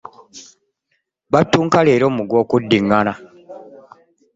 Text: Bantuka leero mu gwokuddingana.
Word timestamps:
Bantuka 1.31 1.77
leero 1.85 2.07
mu 2.15 2.23
gwokuddingana. 2.29 3.13